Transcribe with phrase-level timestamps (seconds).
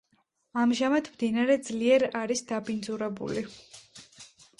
[0.61, 3.45] ამჟამად მდინარე ძლიერ არის დაბინძურებული.